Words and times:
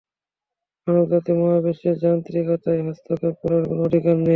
মানবজাতির 0.87 1.35
মহাবিশ্বের 1.41 1.95
যান্ত্রিকতায় 2.03 2.81
হস্তক্ষেপ 2.87 3.35
করার 3.41 3.63
কোনো 3.67 3.81
অধিকার 3.87 4.15
নেই। 4.17 4.29